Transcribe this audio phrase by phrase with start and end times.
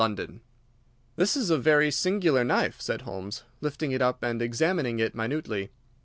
[0.01, 0.41] London.
[1.15, 5.69] "This is a very singular knife," said Holmes, lifting it up and examining it minutely.